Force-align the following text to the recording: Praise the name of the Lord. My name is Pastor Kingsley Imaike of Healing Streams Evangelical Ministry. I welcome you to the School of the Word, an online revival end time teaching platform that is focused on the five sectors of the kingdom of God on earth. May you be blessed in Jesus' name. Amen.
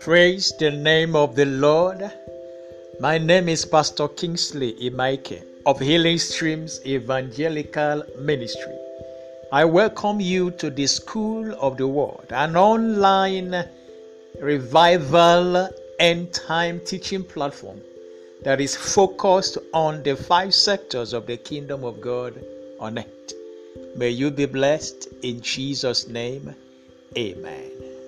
Praise 0.00 0.54
the 0.58 0.70
name 0.70 1.14
of 1.14 1.36
the 1.36 1.44
Lord. 1.44 2.10
My 3.00 3.18
name 3.18 3.50
is 3.50 3.66
Pastor 3.66 4.08
Kingsley 4.08 4.72
Imaike 4.80 5.44
of 5.66 5.78
Healing 5.78 6.16
Streams 6.16 6.80
Evangelical 6.86 8.04
Ministry. 8.18 8.78
I 9.52 9.66
welcome 9.66 10.18
you 10.18 10.52
to 10.52 10.70
the 10.70 10.86
School 10.86 11.52
of 11.60 11.76
the 11.76 11.86
Word, 11.86 12.32
an 12.32 12.56
online 12.56 13.68
revival 14.40 15.68
end 15.98 16.32
time 16.32 16.80
teaching 16.86 17.22
platform 17.22 17.82
that 18.42 18.58
is 18.58 18.74
focused 18.74 19.58
on 19.74 20.02
the 20.02 20.16
five 20.16 20.54
sectors 20.54 21.12
of 21.12 21.26
the 21.26 21.36
kingdom 21.36 21.84
of 21.84 22.00
God 22.00 22.42
on 22.80 22.98
earth. 22.98 23.34
May 23.96 24.08
you 24.08 24.30
be 24.30 24.46
blessed 24.46 25.08
in 25.22 25.42
Jesus' 25.42 26.08
name. 26.08 26.54
Amen. 27.18 27.99